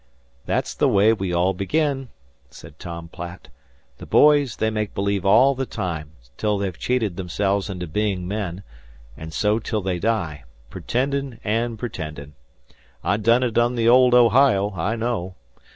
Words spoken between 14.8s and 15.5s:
know.